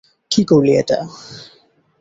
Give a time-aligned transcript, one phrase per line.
[0.31, 0.99] কী করলি এটা!